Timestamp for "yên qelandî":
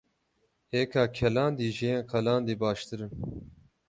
1.91-2.55